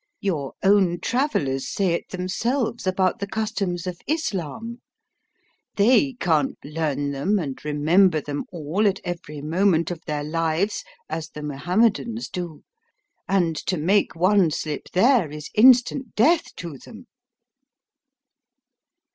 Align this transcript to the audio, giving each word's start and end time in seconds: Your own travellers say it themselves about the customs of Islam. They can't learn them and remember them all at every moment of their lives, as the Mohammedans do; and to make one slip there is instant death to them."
Your 0.19 0.53
own 0.63 0.99
travellers 0.99 1.69
say 1.69 1.93
it 1.93 2.09
themselves 2.09 2.87
about 2.87 3.19
the 3.19 3.27
customs 3.27 3.85
of 3.85 4.01
Islam. 4.07 4.81
They 5.75 6.13
can't 6.13 6.57
learn 6.65 7.11
them 7.11 7.37
and 7.37 7.63
remember 7.63 8.19
them 8.19 8.45
all 8.51 8.87
at 8.87 8.99
every 9.03 9.41
moment 9.41 9.91
of 9.91 10.01
their 10.07 10.23
lives, 10.23 10.83
as 11.07 11.29
the 11.29 11.43
Mohammedans 11.43 12.29
do; 12.29 12.63
and 13.29 13.55
to 13.67 13.77
make 13.77 14.15
one 14.15 14.49
slip 14.49 14.89
there 14.91 15.29
is 15.29 15.51
instant 15.53 16.15
death 16.15 16.55
to 16.55 16.79
them." 16.79 17.05